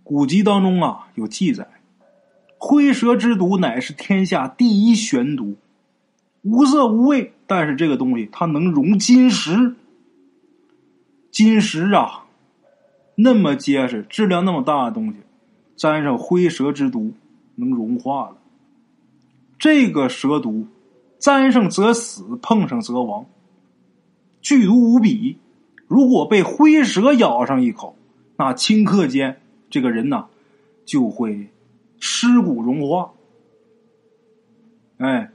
[0.02, 1.68] 古籍当中啊有记载。
[2.56, 5.58] 灰蛇之毒乃是天下第一玄毒，
[6.40, 9.76] 无色无味，但是这个东西它能溶金石。
[11.30, 12.24] 金石啊，
[13.16, 15.18] 那么结实，质量那么大的东西，
[15.78, 17.14] 沾上灰蛇之毒
[17.54, 18.36] 能融化了。
[19.58, 20.66] 这个蛇毒，
[21.18, 23.24] 沾上则死，碰上则亡，
[24.42, 25.38] 剧毒无比。
[25.86, 27.96] 如果被灰蛇咬上一口，
[28.36, 30.26] 那顷刻间这个人呐
[30.84, 31.48] 就会。
[32.00, 33.10] 尸骨融化，
[34.98, 35.32] 哎，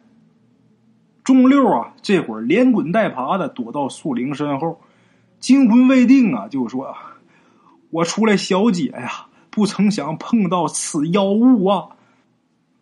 [1.21, 4.79] 钟六啊，这会儿连滚带爬的躲到素玲身后，
[5.41, 6.95] 惊魂未定啊，就说
[7.91, 11.89] ：“我出来小姐呀，不曾想碰到此妖物啊。”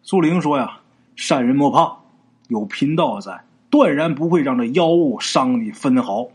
[0.01, 0.79] 素玲说：“呀，
[1.17, 1.97] 善人莫怕，
[2.47, 6.29] 有贫道在，断然不会让这妖物伤你分毫。”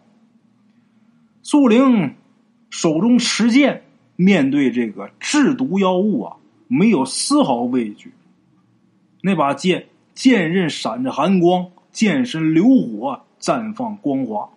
[1.42, 2.14] 素玲
[2.68, 3.82] 手中持剑，
[4.16, 6.36] 面对这个制毒妖物啊。
[6.68, 8.12] 没有丝毫畏惧，
[9.20, 14.50] 那把剑剑刃闪着寒光，剑身流火，绽放光华。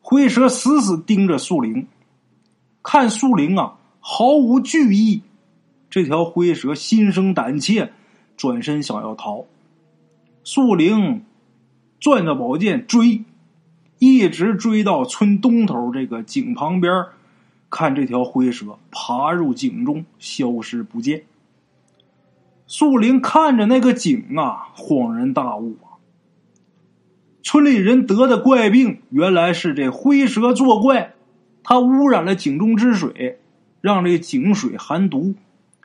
[0.00, 1.88] 灰蛇死死盯着素灵，
[2.84, 3.75] 看素灵啊，
[4.08, 5.22] 毫无惧意。
[5.90, 7.90] 这条灰蛇心生胆怯，
[8.36, 9.46] 转身想要逃。
[10.44, 11.24] 素灵
[11.98, 13.24] 攥着宝剑追，
[13.98, 17.06] 一直追到村东头这个井旁边
[17.68, 21.24] 看这条灰蛇爬入井中，消失不见。
[22.68, 25.98] 素玲看着那个井啊，恍然大悟啊！
[27.42, 31.14] 村里人得的怪病，原来是这灰蛇作怪，
[31.64, 33.40] 它污染了井中之水，
[33.86, 35.36] 让这井水含毒。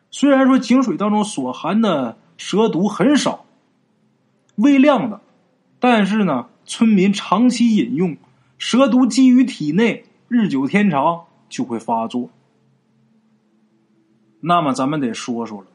[0.09, 3.45] 虽然说井水当中所含的蛇毒很少，
[4.55, 5.21] 微量的，
[5.79, 8.17] 但是呢，村民长期饮用，
[8.57, 12.31] 蛇毒积于体内，日久天长就会发作。
[14.39, 15.67] 那么咱们得说说了，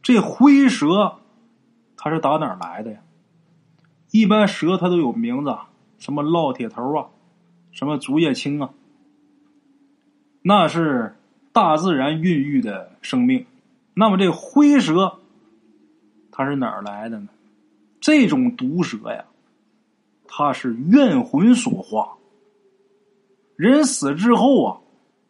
[0.00, 1.16] 这灰蛇
[1.96, 3.00] 它是打哪儿来的呀？
[4.12, 5.52] 一般蛇它都有名字，
[5.98, 7.08] 什么烙铁头啊，
[7.72, 8.70] 什么竹叶青啊，
[10.42, 11.14] 那是。
[11.50, 13.44] 大自然孕育的生命，
[13.94, 15.18] 那么这灰蛇，
[16.30, 17.28] 它是哪儿来的呢？
[18.00, 19.24] 这种毒蛇呀，
[20.28, 22.16] 它是怨魂所化。
[23.56, 24.78] 人死之后啊，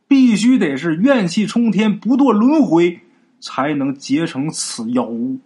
[0.07, 3.01] 必须得是怨气冲天，不堕轮回，
[3.41, 5.39] 才能结成此妖物。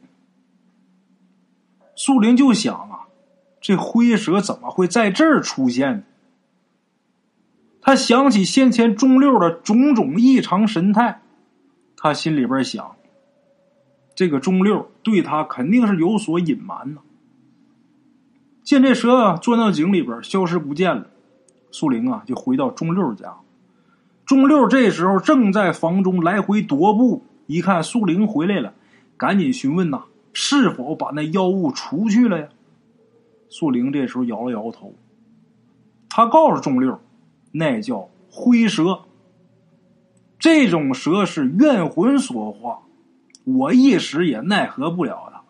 [1.95, 3.07] 树林就想啊，
[3.61, 6.03] 这灰蛇怎么会在这儿出现呢？
[7.85, 11.21] 他想起先前钟六的种种异常神态，
[11.97, 12.95] 他心里边想：
[14.15, 17.01] 这个钟六对他肯定是有所隐瞒呢。
[18.63, 21.09] 见这蛇钻到井里边消失不见了，
[21.73, 23.35] 苏玲啊就回到钟六家。
[24.25, 28.75] 钟六这时候正在房中来回踱步，一看苏玲回来了，
[29.17, 32.49] 赶紧询问呐：是否把那妖物除去了呀？
[33.49, 34.95] 苏玲这时候摇了摇头，
[36.09, 37.01] 他告诉钟六。
[37.53, 39.03] 那叫灰蛇，
[40.39, 42.81] 这种蛇是怨魂所化，
[43.45, 45.43] 我一时也奈何不了他。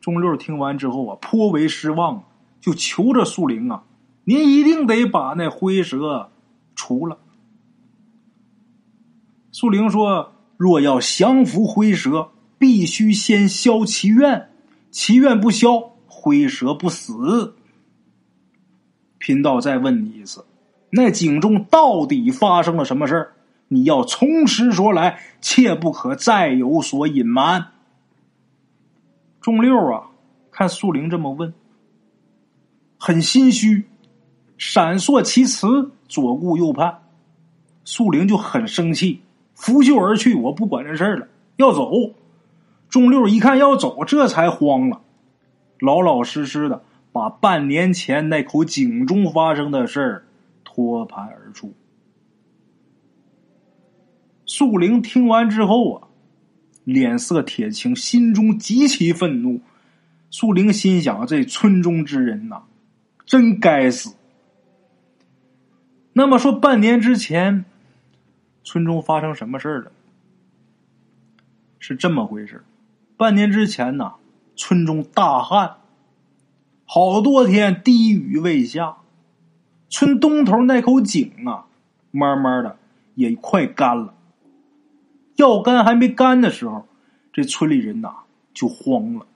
[0.00, 2.24] 钟六听完之后啊，颇为失望，
[2.60, 3.84] 就求着素灵啊
[4.24, 6.30] ：“您一定得把那灰蛇
[6.74, 7.18] 除了。”
[9.52, 14.50] 素灵说：“若要降服灰蛇，必须先消其怨，
[14.90, 17.54] 其怨不消，灰蛇不死。”
[19.18, 20.44] 贫道再问你一次。
[20.94, 23.32] 那井中到底发生了什么事儿？
[23.68, 27.68] 你要从实说来，切不可再有所隐瞒。
[29.40, 30.10] 仲六啊，
[30.50, 31.54] 看素玲这么问，
[32.98, 33.84] 很心虚，
[34.58, 36.98] 闪烁其词，左顾右盼。
[37.86, 39.22] 素玲就很生气，
[39.54, 40.34] 拂袖而去。
[40.34, 41.26] 我不管这事儿了，
[41.56, 41.90] 要走。
[42.90, 45.00] 仲六一看要走，这才慌了，
[45.80, 50.24] 老老实实的把半年前那口井中发生的事儿。
[50.74, 51.74] 托盘而出。
[54.46, 56.08] 素玲听完之后啊，
[56.84, 59.60] 脸色铁青，心中极其愤怒。
[60.30, 62.62] 素玲心想：这村中之人呐，
[63.26, 64.14] 真该死。
[66.14, 67.66] 那么说，半年之前，
[68.64, 69.92] 村中发生什么事儿了？
[71.78, 72.64] 是这么回事
[73.18, 74.14] 半年之前呢，
[74.56, 75.76] 村中大旱，
[76.86, 78.96] 好多天滴雨未下。
[79.92, 81.66] 村东头那口井啊，
[82.10, 82.78] 慢慢的
[83.14, 84.14] 也快干了。
[85.36, 86.88] 要干还没干的时候，
[87.30, 88.14] 这村里人呐
[88.54, 89.26] 就慌了。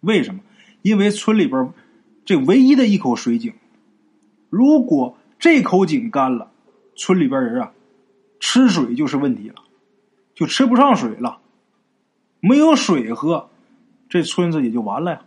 [0.00, 0.40] 为什么？
[0.82, 1.72] 因为村里边
[2.24, 3.54] 这唯一的一口水井，
[4.50, 6.50] 如果这口井干了，
[6.96, 7.72] 村里边人啊
[8.40, 9.62] 吃水就是问题了，
[10.34, 11.38] 就吃不上水了，
[12.40, 13.48] 没有水喝，
[14.08, 15.22] 这村子也就完了呀。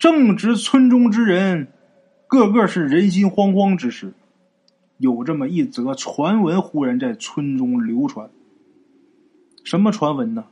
[0.00, 1.68] 正值村中之人。
[2.32, 4.14] 个个是人心惶惶之时，
[4.96, 8.30] 有这么一则传闻忽然在村中流传。
[9.64, 10.46] 什么传闻呢？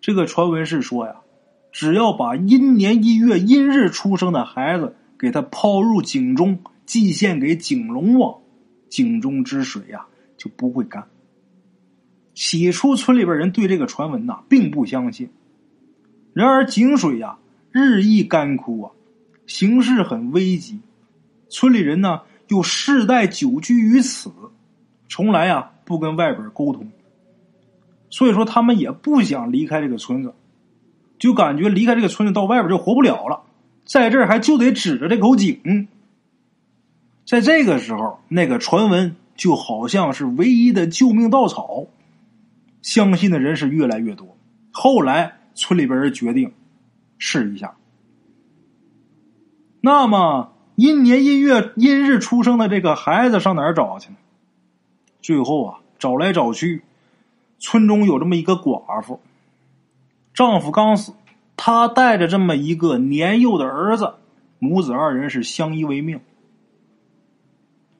[0.00, 1.20] 这个传闻是说呀，
[1.70, 8.40] 只要把阴年一月阴日出生的孩子给他抛入井中，祭献给井龙王，
[8.88, 11.06] 井中之水呀就不会干。
[12.34, 15.28] 起初村里边人对这个传闻呐并不相信，
[16.32, 17.38] 然而井水呀
[17.70, 18.90] 日益干枯啊，
[19.46, 20.80] 形势很危急。
[21.54, 24.28] 村里人呢，又世代久居于此，
[25.08, 26.90] 从来啊不跟外边沟通，
[28.10, 30.34] 所以说他们也不想离开这个村子，
[31.16, 33.44] 就感觉离开这个村子到外边就活不了了，
[33.84, 35.86] 在这儿还就得指着这口井。
[37.24, 41.86] 在这个时候，那个传闻就好像是唯一的救命稻草，
[42.82, 44.36] 相信的人是越来越多。
[44.72, 46.52] 后来村里边人决定
[47.16, 47.76] 试一下，
[49.80, 50.50] 那么。
[50.76, 54.16] 阴年阴月阴日出生的这个孩子上哪儿找去呢？
[55.22, 56.82] 最后啊，找来找去，
[57.58, 59.20] 村中有这么一个寡妇，
[60.34, 61.12] 丈夫刚死，
[61.56, 64.14] 她带着这么一个年幼的儿子，
[64.58, 66.20] 母子二人是相依为命。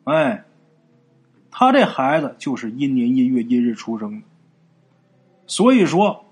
[0.05, 0.45] 哎，
[1.51, 4.27] 他这孩子就是阴年阴月阴日出生的，
[5.47, 6.25] 所以说，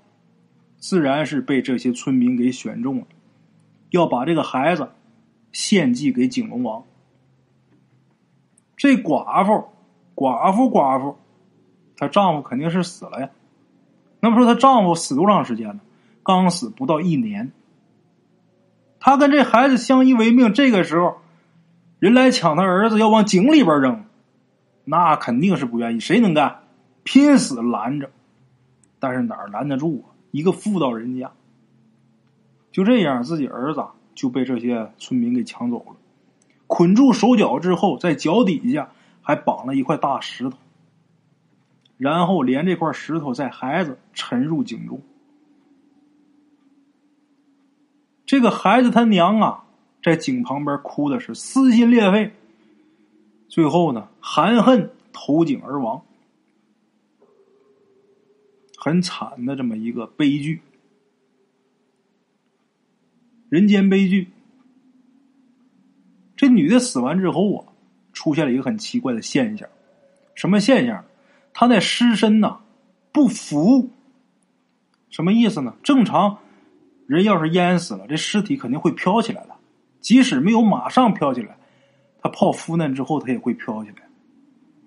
[0.78, 3.06] 自然是被这些村民给选中了，
[3.90, 4.88] 要把这个孩子。
[5.52, 6.84] 献祭给景龙王。
[8.76, 9.68] 这寡妇，
[10.16, 11.16] 寡妇，寡妇，
[11.96, 13.30] 她丈夫肯定是死了呀。
[14.18, 15.78] 那么说她丈夫死多长时间了？
[16.22, 17.52] 刚死不到一年。
[18.98, 21.16] 她跟这孩子相依为命，这个时候
[21.98, 24.04] 人来抢她儿子，要往井里边扔，
[24.84, 26.00] 那肯定是不愿意。
[26.00, 26.60] 谁能干？
[27.04, 28.10] 拼死拦着，
[29.00, 30.14] 但是哪儿拦得住啊？
[30.30, 31.32] 一个妇道人家，
[32.70, 35.96] 就这样，自己儿子就被这些村民给抢走了。
[36.66, 40.56] 捆住手脚之后，在脚底下还绑了一块大石头，
[41.98, 45.00] 然后连这块石头在孩子沉入井中。
[48.24, 49.64] 这个孩子他娘啊，
[50.02, 52.32] 在井旁边哭的是撕心裂肺，
[53.48, 56.02] 最后呢，含恨投井而亡。
[58.78, 60.62] 很惨的这么一个悲剧，
[63.52, 64.28] 人间悲剧。
[66.34, 67.68] 这女的死完之后啊，
[68.14, 69.68] 出现了一个很奇怪的现象，
[70.34, 71.04] 什么现象？
[71.52, 72.60] 她那尸身呐
[73.12, 73.90] 不浮，
[75.10, 75.76] 什么意思呢？
[75.82, 76.38] 正常
[77.06, 79.54] 人要是淹死了，这尸体肯定会飘起来的，
[80.00, 81.58] 即使没有马上飘起来，
[82.22, 83.96] 他泡腐烂之后，他也会飘起来。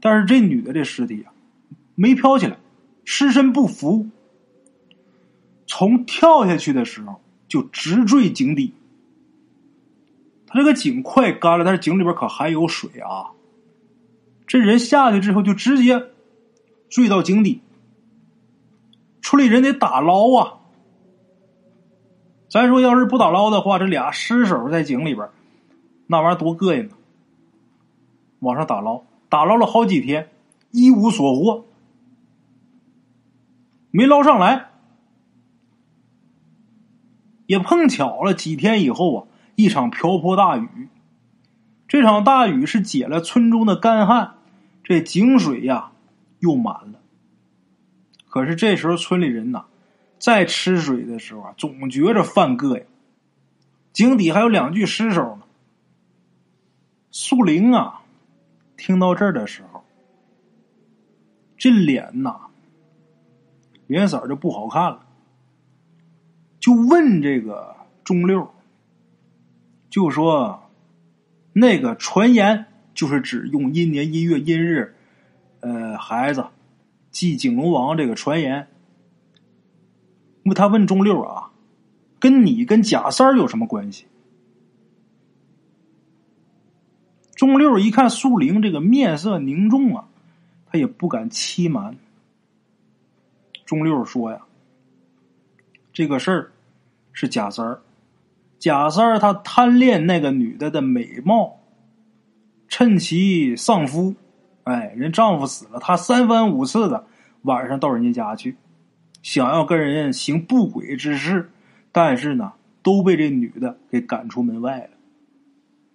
[0.02, 1.32] 但是这女的这尸体啊，
[1.94, 2.58] 没飘起来。
[3.04, 4.10] 尸身不浮，
[5.68, 8.74] 从跳下去的时候就直坠井底。
[10.48, 13.32] 他这个井快干了，但是井里边可还有水啊。
[14.48, 16.12] 这人下去之后就直接
[16.90, 17.62] 坠到井底。
[19.22, 20.60] 村里人得打捞啊。
[22.48, 25.28] 咱说要是不打捞的话，这俩尸首在井里边，
[26.08, 26.98] 那玩意儿多膈应啊！
[28.40, 30.30] 往上打捞，打捞了好几天，
[30.72, 31.66] 一无所获。
[33.90, 34.70] 没捞上来，
[37.46, 38.34] 也碰巧了。
[38.34, 40.90] 几天以后啊，一场瓢泼大雨。
[41.88, 44.36] 这场大雨是解了村中的干旱，
[44.84, 45.92] 这井水呀
[46.40, 47.00] 又满了。
[48.28, 49.66] 可是这时候村里人呐，
[50.20, 52.86] 在吃水的时候啊，总觉着犯膈应。
[53.94, 55.44] 井底还有两具尸首呢。
[57.12, 58.02] 素玲啊，
[58.76, 59.84] 听到这儿的时候，
[61.58, 62.42] 这脸呐。
[63.88, 65.05] 脸色就不好看了，
[66.66, 68.52] 就问这个钟六，
[69.92, 70.64] 就说
[71.54, 74.96] 那个传言就是指用阴年阴月阴日，
[75.60, 76.44] 呃，孩子
[77.12, 78.68] 祭景龙王这个传言。
[80.42, 81.52] 那么他问钟六啊，
[82.20, 84.08] 跟你跟贾三有什么关系？
[87.36, 90.08] 钟六一看素玲这个面色凝重啊，
[90.66, 91.96] 他也不敢欺瞒。
[93.68, 94.42] 钟六说呀
[95.94, 96.52] ：“这个事儿
[97.16, 97.80] 是贾三儿，
[98.60, 101.62] 贾三儿他贪恋那个女的的美貌，
[102.68, 104.14] 趁其丧夫，
[104.66, 107.08] 哎，人丈夫死了，他三番五次的
[107.44, 108.58] 晚上到人家家去，
[109.24, 111.50] 想要跟人行不轨之事，
[111.92, 112.52] 但是呢，
[112.84, 114.90] 都被这女的给赶出门外了。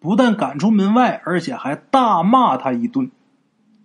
[0.01, 3.11] 不但赶出门外，而且还大骂他一顿。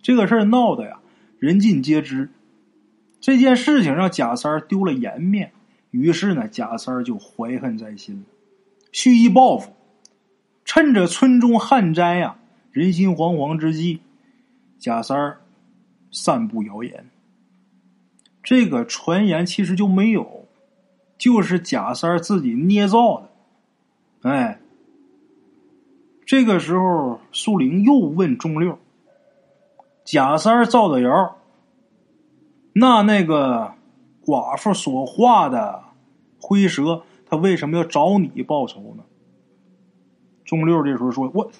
[0.00, 0.98] 这个事儿闹的呀，
[1.38, 2.30] 人尽皆知。”
[3.20, 5.52] 这件事情让贾三儿丢了颜面，
[5.90, 8.24] 于是呢，贾三儿就怀恨在心，
[8.92, 9.72] 蓄意报复。
[10.64, 12.36] 趁着村中旱灾呀，
[12.72, 14.00] 人心惶惶之际，
[14.78, 15.40] 贾三儿
[16.10, 17.08] 散布谣言。
[18.42, 20.46] 这个传言其实就没有，
[21.16, 24.28] 就是贾三儿自己捏造的。
[24.28, 24.60] 哎，
[26.24, 28.76] 这个时候，苏玲又问钟六
[30.04, 31.38] ：“贾三儿造的谣。”
[32.74, 33.75] 那那个
[34.26, 35.84] 寡妇所画的
[36.40, 39.04] 灰蛇，他为什么要找你报仇呢？
[40.44, 41.50] 钟六这时候说：“我，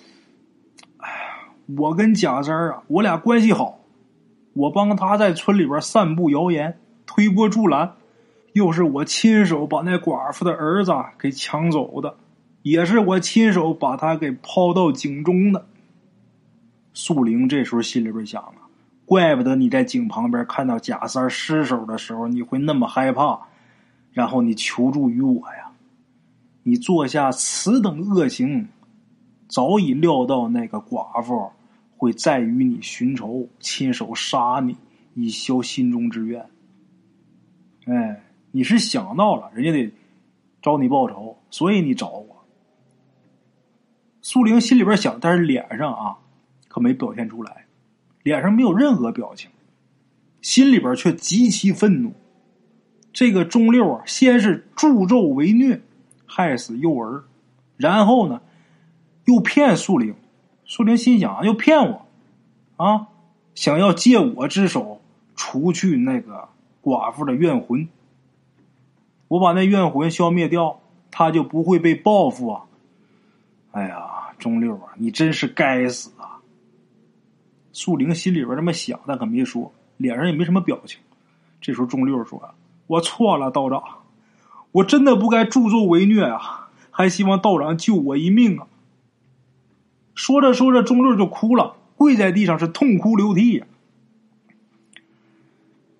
[0.98, 1.48] 哎呀，
[1.78, 3.78] 我跟贾三啊，我俩关系好，
[4.52, 7.92] 我帮他在村里边散布谣言，推波助澜，
[8.52, 12.16] 又是我亲手把那寡妇的儿子给抢走的，
[12.62, 15.66] 也是我亲手把他给抛到井中的。”
[16.92, 18.65] 素玲这时候心里边想啊。
[19.06, 23.40] 怪不得你在井旁边看到贾三尸首的时候，你会那么害怕，
[24.12, 25.70] 然后你求助于我呀！
[26.64, 28.66] 你做下此等恶行，
[29.48, 31.52] 早已料到那个寡妇
[31.96, 34.76] 会再与你寻仇，亲手杀你，
[35.14, 36.44] 以消心中之怨。
[37.84, 39.88] 哎，你是想到了，人家得
[40.60, 42.44] 找你报仇，所以你找我。
[44.20, 46.18] 苏玲心里边想，但是脸上啊，
[46.66, 47.65] 可没表现出来。
[48.26, 49.48] 脸上没有任何表情，
[50.42, 52.12] 心里边却极其愤怒。
[53.12, 55.80] 这个钟六啊，先是助纣为虐，
[56.26, 57.22] 害死幼儿，
[57.76, 58.40] 然后呢，
[59.26, 60.16] 又骗素玲。
[60.64, 62.04] 素玲心想：又骗我，
[62.74, 63.06] 啊，
[63.54, 65.00] 想要借我之手
[65.36, 66.48] 除去那个
[66.82, 67.88] 寡妇的怨魂。
[69.28, 70.80] 我把那怨魂消灭掉，
[71.12, 72.64] 他就不会被报复啊！
[73.70, 76.35] 哎呀，钟六啊，你真是该死啊！
[77.76, 80.98] 素玲心里边这么想，但可没说，脸上也没什么表情。
[81.60, 82.54] 这时候，钟六说
[82.88, 83.82] ：“我错了，道长，
[84.72, 86.70] 我真的不该助纣为虐啊！
[86.90, 88.66] 还希望道长救我一命啊！”
[90.16, 93.66] 说着说着，钟六就哭了，跪在地上是痛哭流涕呀。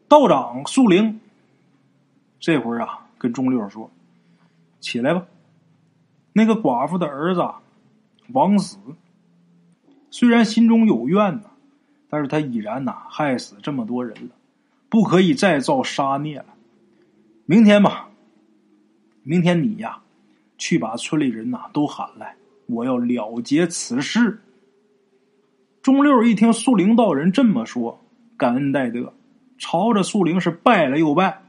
[0.09, 1.21] 道长素玲
[2.41, 3.01] 这会儿啊。
[3.19, 3.91] 跟钟六说
[4.81, 5.27] ：“起来吧，
[6.33, 7.47] 那个寡妇的儿子
[8.29, 8.79] 王死，
[10.11, 11.51] 虽然心中有怨呐，
[12.17, 14.31] 但是他已然呐害死这么多人了，
[14.89, 16.47] 不可以再造杀孽了。
[17.45, 18.09] 明天吧，
[19.23, 19.99] 明天你呀，
[20.57, 22.35] 去把村里人呐都喊来，
[22.69, 24.41] 我要了结此事。”
[25.85, 28.03] 钟六一听素灵道人这么说，
[28.39, 29.13] 感恩戴德，
[29.59, 31.43] 朝着素灵是拜了又拜。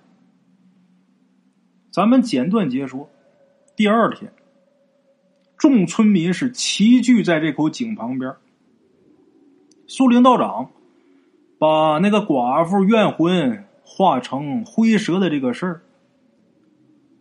[1.91, 3.09] 咱们简短截说，
[3.77, 4.33] 第二天，
[5.57, 8.35] 众村民是齐聚在这口井旁边。
[9.89, 10.69] 苏灵道长
[11.57, 15.81] 把那个寡妇怨魂化成灰蛇的这个事儿，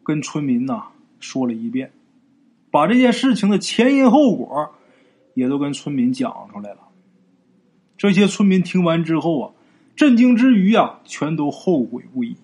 [0.02, 0.82] 跟村民呐
[1.20, 1.92] 说了一遍，
[2.72, 4.74] 把这件事情的前因后果
[5.34, 6.78] 也都跟村民讲出来了。
[7.96, 9.52] 这些村民听完之后啊，
[9.94, 12.36] 震惊之余啊，全都后悔不已。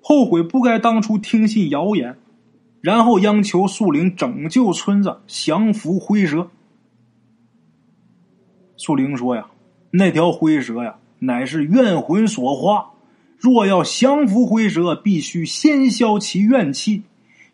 [0.00, 2.16] 后悔不该当初听信谣言，
[2.80, 6.48] 然后央求素灵拯救村子，降服灰蛇。
[8.78, 9.46] 素灵说：“呀，
[9.90, 12.92] 那条灰蛇呀，乃是怨魂所化。
[13.36, 17.02] 若要降服灰蛇，必须先消其怨气，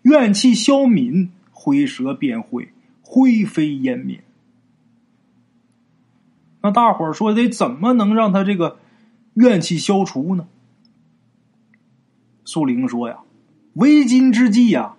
[0.02, 2.68] 怨气消泯，灰蛇便会
[3.02, 4.22] 灰飞烟灭。
[6.62, 8.78] 那大伙儿说，得怎么能让他这个
[9.34, 10.46] 怨气消除呢？”
[12.44, 13.18] 苏玲说：“呀，
[13.74, 14.94] 为今之计呀，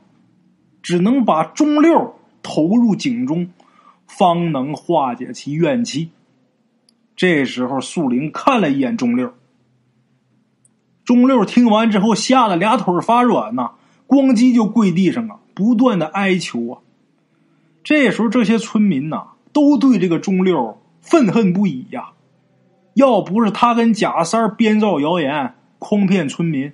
[0.82, 3.49] 只能把钟六投入井中，
[4.07, 6.09] 方能化解其怨气。”
[7.16, 9.34] 这时候，素玲看了一眼钟六，
[11.03, 13.72] 钟六听完之后，吓得俩腿发软呐，
[14.07, 16.82] 咣叽就跪地上啊，不断的哀求啊。
[17.84, 22.11] 这时候，这些村民呐，都对这个钟六愤恨不已呀。
[22.95, 26.74] 要不是他跟贾三编造谣言，诓骗村民。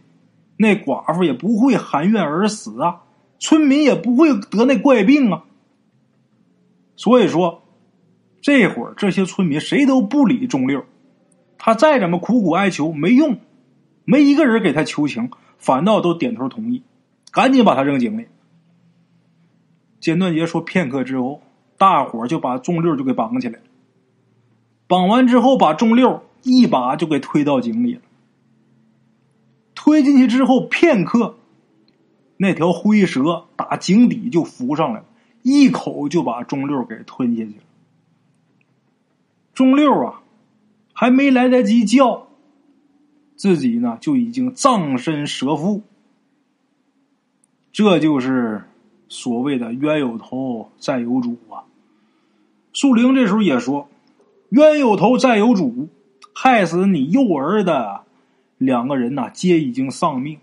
[0.58, 3.02] 那寡妇也不会含怨而死啊，
[3.40, 5.44] 村民也不会得那怪病啊。
[6.96, 7.61] 所以说，
[8.42, 10.84] 这会儿这些村民谁都不理钟六，
[11.58, 13.38] 他再怎么苦苦哀求没用，
[14.04, 16.82] 没一个人给他求情，反倒都点头同意，
[17.32, 18.26] 赶紧把他扔井里。
[20.00, 21.44] 简断杰说，片刻之后，
[21.78, 23.66] 大伙就把钟六就给绑起来了，
[24.88, 28.02] 绑完之后，把钟六一把就给推到井里了。
[29.76, 31.36] 推进去之后，片刻，
[32.38, 35.06] 那条灰蛇打井底就浮上来了，
[35.44, 37.64] 一口就把钟六给吞下去了。
[39.54, 40.22] 钟六啊，
[40.94, 42.28] 还没来得及叫，
[43.36, 45.82] 自己呢就已经葬身蛇腹。
[47.72, 48.64] 这就是
[49.08, 51.64] 所谓的冤有头债有主啊。
[52.74, 53.90] 树灵这时候也说
[54.50, 55.90] ：“冤有头债有主，
[56.34, 58.02] 害死你幼儿的。”
[58.58, 60.38] 两个人呐，皆已经丧命，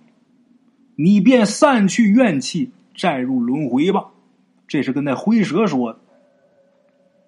[0.96, 4.06] 你便散去怨气，再入轮回吧。
[4.66, 6.00] 这是跟那灰蛇说的。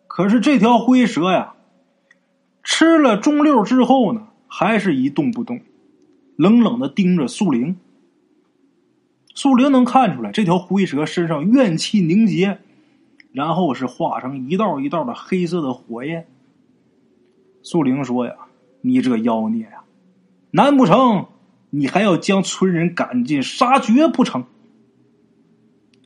[0.09, 1.55] 可是这条灰蛇呀，
[2.63, 5.61] 吃了中六之后呢，还是一动不动，
[6.37, 7.77] 冷冷的盯着素玲。
[9.35, 12.59] 素玲能看出来，这条灰蛇身上怨气凝结，
[13.33, 16.27] 然后是化成一道一道的黑色的火焰。
[17.63, 18.35] 素玲说：“呀，
[18.81, 19.85] 你这妖孽呀！”
[20.53, 21.27] 难不成
[21.71, 24.45] 你还要将村人赶尽杀绝不成？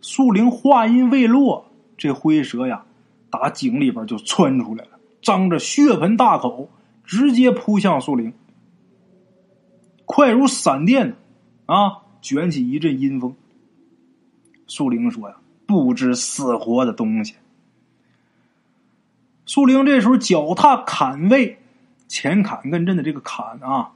[0.02, 2.84] 素玲话音未落，这灰蛇呀，
[3.30, 4.93] 打井里边就窜出来了，
[5.25, 6.70] 张着血盆大口，
[7.05, 8.33] 直接扑向苏灵，
[10.05, 11.16] 快如闪电
[11.66, 12.03] 啊！
[12.20, 13.35] 卷起一阵阴风。
[14.66, 17.35] 苏灵说：“呀，不知死活的东西！”
[19.47, 21.59] 苏灵这时候脚踏坎位，
[22.07, 23.93] 前坎艮震的这个坎啊。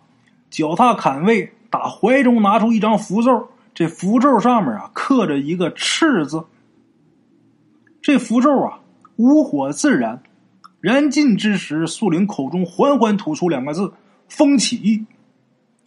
[0.51, 6.45] 脚踏坎位，打怀中拿出一张符咒，这符咒上面啊刻着一个“赤”字。
[8.01, 8.81] 这符咒啊
[9.17, 10.23] 无火自燃，
[10.81, 13.93] 燃尽之时，素灵口中缓缓吐出两个字
[14.29, 15.07] ：“风起。”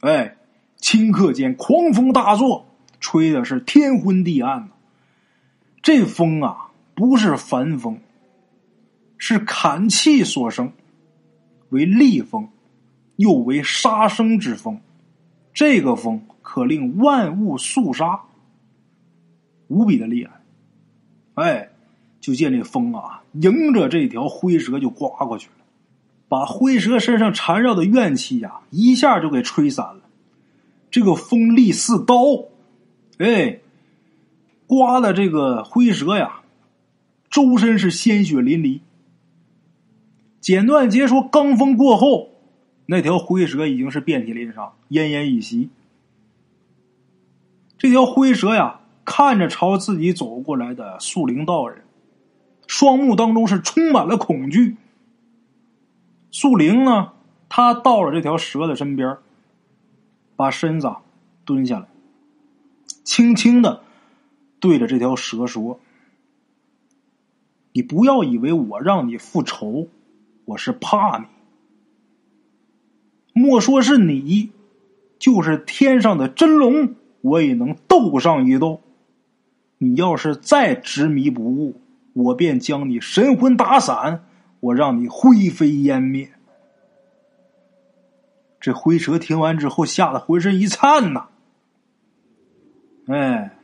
[0.02, 0.36] 哎，
[0.80, 2.66] 顷刻间狂风大作，
[3.00, 4.70] 吹的是天昏地暗
[5.82, 8.00] 这风啊不是凡风，
[9.18, 10.74] 是砍气所生。
[11.70, 12.50] 为厉风，
[13.16, 14.82] 又为杀生之风。
[15.54, 18.22] 这个风可令万物肃杀，
[19.68, 20.42] 无比的厉害。
[21.36, 21.71] 哎，
[22.22, 25.66] 就见这风啊，迎着这条灰蛇就刮过去了，
[26.30, 30.02] 把灰蛇身上缠绕的怨气呀，一下就给吹散了。
[30.90, 32.16] 这个风力似刀，
[33.18, 33.60] 哎，
[34.68, 36.42] 刮的这个灰蛇呀，
[37.30, 38.80] 周身是鲜血淋漓。
[40.40, 42.30] 简短截说，罡风过后。
[42.88, 45.70] 那条灰蛇已经是遍体鳞伤，奄奄一息。
[47.78, 51.84] 这条灰蛇呀，看着朝自己走过来的树灵道人，
[52.72, 54.78] 双目当中是充满了恐惧。
[56.32, 57.12] 素玲呢，
[57.50, 59.18] 他到了这条蛇的身边，
[60.38, 60.90] 把身子
[61.44, 61.88] 蹲下来，
[63.04, 63.82] 轻轻的
[64.62, 65.82] 对着这条蛇说
[67.76, 69.90] ：“你不要以为我让你复仇，
[70.46, 71.26] 我是怕你。”
[73.36, 74.52] 莫说是你，
[75.20, 78.80] 就是天上的真龙，我也能斗上一斗。
[79.78, 81.81] 你要是再执迷不悟，
[82.14, 84.26] 我便将你神魂打散，
[84.60, 86.30] 我让你灰飞烟灭。
[88.60, 91.28] 这灰蛇听完之后，吓得浑身一颤呐！
[93.08, 93.58] 哎，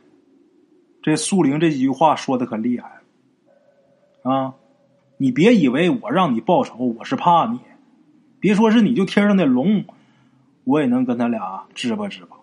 [1.02, 3.00] 这素灵这几句话说的可厉害
[4.22, 4.54] 啊！
[5.16, 7.60] 你别以为我让你报仇，我是怕你。
[8.40, 9.84] 别说是你，就天上的龙，
[10.64, 12.36] 我也能跟他俩支吧支吧。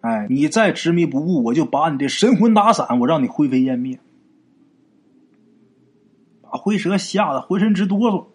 [0.00, 3.98] 哎，你再执迷不悟，我就把你的神魂打散，我让你灰飞烟灭。
[6.50, 8.26] 把灰蛇吓得浑身直哆嗦。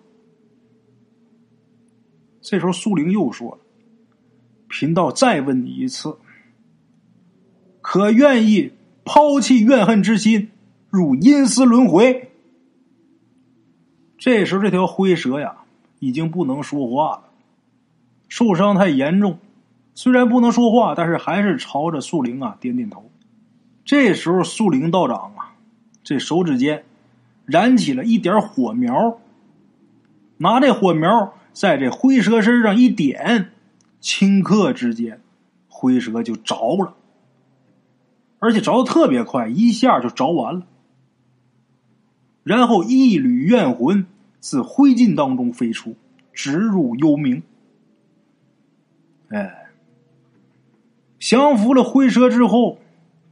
[2.42, 3.60] 这时候，苏灵又说了
[4.70, 6.18] ：“贫道再问你一次，
[7.82, 10.50] 可愿意抛弃怨恨之心，
[10.90, 12.32] 入阴司轮回？”
[14.18, 15.58] 这时候，这条灰蛇呀。
[16.04, 17.26] 已经不能说话了，
[18.28, 19.38] 受伤太严重，
[19.94, 23.12] 虽然不能说话，但是还是朝着素灵啊点点头。
[23.86, 25.54] 这时候，素灵道长啊，
[26.04, 26.84] 这手指间
[27.52, 29.20] 燃起了一点火苗，
[30.38, 33.52] 拿这火苗在这灰蛇身上一点，
[34.02, 35.20] 顷刻之间，
[35.68, 36.96] 灰蛇就着了，
[38.40, 40.66] 而且着的特别快，一下就着完了。
[42.44, 44.06] 然后一缕怨魂。
[44.44, 45.96] 自灰烬当中飞出，
[46.34, 47.44] 直入幽冥。
[49.30, 49.68] 哎，
[51.20, 52.80] 降服了灰蛇之后，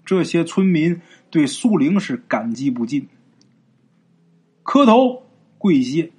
[0.05, 1.01] 这些村民
[1.31, 3.07] 对素灵是感激不尽，
[4.69, 5.23] 磕头
[5.57, 6.11] 跪谢。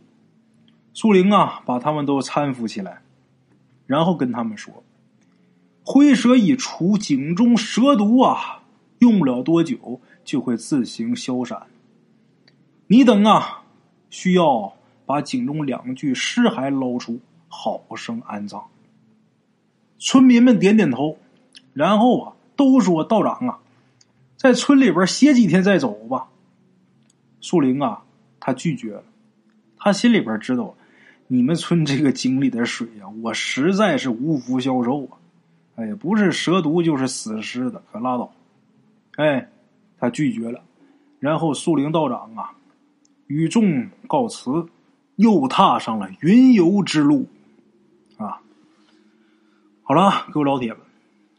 [0.92, 3.01] 素灵啊，把他们都搀扶起来，
[3.86, 4.82] 然后跟他们说
[5.86, 8.64] ：“灰蛇一除，井中蛇毒啊，
[8.98, 11.68] 用不了多久就会自行消散。
[12.88, 13.62] 你等啊，
[14.11, 14.72] 需要。”
[15.07, 18.64] 把井中两具尸骸捞出，好生安葬。
[20.01, 21.18] 村民们点点头，
[21.72, 23.61] 然后啊，都说道长啊，
[24.36, 26.28] 在村里边歇几天再走吧。
[27.40, 28.03] 树灵啊，
[28.41, 29.05] 他拒绝了，
[29.76, 30.74] 他心里边知道，
[31.28, 35.18] 你们村这个井里的水呀，我实在是无福消受啊。
[35.76, 38.32] 哎，不是蛇毒就是死尸的，可拉倒。
[39.16, 39.49] 哎，
[39.99, 40.61] 他拒绝了，
[41.20, 42.51] 然后树灵道长啊，
[43.28, 44.66] 与众告辞。
[45.16, 47.28] 又踏上了云游之路，
[48.16, 48.41] 啊！
[49.82, 50.80] 好了，各位老铁们，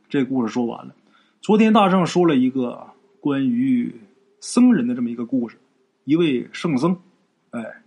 [0.08, 0.94] 这故事说完了。
[1.42, 2.86] 昨天大圣说了一个
[3.20, 3.92] 关于
[4.40, 5.58] 僧人的这么一个故事，
[6.04, 6.98] 一位圣僧，
[7.52, 7.82] 哎，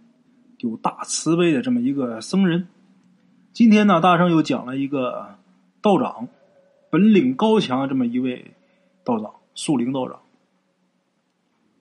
[0.58, 2.68] 有大慈悲的这么一个僧人。
[3.52, 5.36] 今天呢，大圣又讲了一个
[5.82, 6.28] 道长，
[6.90, 8.52] 本领高强这么一位
[9.04, 10.20] 道长，树灵道长。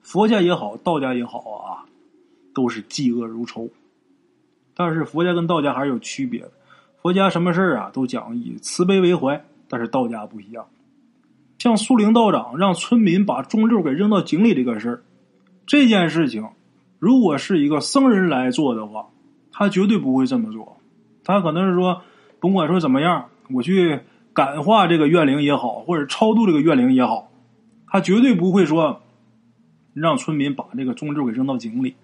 [0.02, 1.86] 佛家也好，道家也好啊，
[2.52, 3.70] 都是嫉恶如仇。
[4.74, 6.52] 但是佛家跟道家还是有区别的，
[7.00, 10.66] 佛家什么事啊都讲以慈悲为怀，但是道家不一样。
[11.58, 15.02] 像素灵道长让村民把钟六给扔到井里这个事儿，
[15.66, 16.48] 这件事情
[16.98, 19.08] 如果是一个僧人来做的话，
[19.52, 20.78] 他绝对不会这么做。
[21.24, 22.02] 他可能是说，
[22.40, 24.00] 甭管说怎么样，我去
[24.32, 27.30] 感化这个怨灵也好，或者超度这个怨灵也好，
[27.86, 29.00] 他绝对不会说
[29.92, 31.94] 让村民把这个钟六给扔到井里。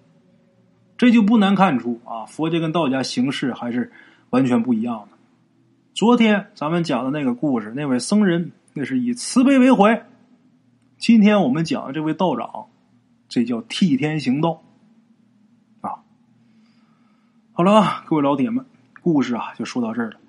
[0.97, 3.91] 这就不难看出啊，佛家跟道家形式还是
[4.29, 5.17] 完全不一样的。
[5.93, 10.05] 昨天咱们讲的那个故事，那位僧人那是以慈悲为怀；
[10.97, 12.67] 今天我们讲的这位道长，
[13.31, 14.61] 这叫替天行道
[15.79, 16.03] 啊。
[17.53, 18.65] 好了，各位老铁们，
[19.01, 20.20] 故事啊就说到这儿了。